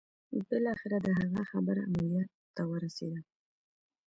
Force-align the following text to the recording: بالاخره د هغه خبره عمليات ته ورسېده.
بالاخره 0.49 0.97
د 1.05 1.07
هغه 1.19 1.41
خبره 1.51 1.81
عمليات 1.87 2.29
ته 2.55 2.63
ورسېده. 2.71 3.21